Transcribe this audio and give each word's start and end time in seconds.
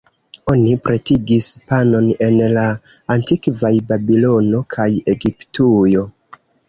Oni 0.51 0.69
pretigis 0.85 1.49
panon 1.73 2.07
en 2.27 2.39
la 2.55 2.63
antikvaj 3.17 3.71
Babilono 3.93 4.63
kaj 4.77 4.89
Egiptujo. 5.15 6.09